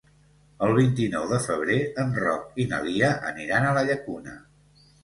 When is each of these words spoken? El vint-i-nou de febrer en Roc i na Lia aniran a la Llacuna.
El 0.67 0.71
vint-i-nou 0.77 1.27
de 1.33 1.39
febrer 1.45 1.77
en 2.05 2.17
Roc 2.25 2.59
i 2.65 2.67
na 2.73 2.81
Lia 2.89 3.13
aniran 3.35 3.71
a 3.71 3.79
la 3.79 3.87
Llacuna. 3.93 4.41